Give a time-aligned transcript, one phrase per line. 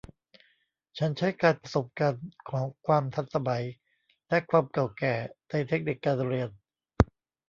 [0.97, 2.13] ฉันใช้การผสมกัน
[2.49, 3.63] ของความทันสมัย
[4.29, 5.15] และความเก่าแก่
[5.49, 6.49] ในเทคนิคการเรียน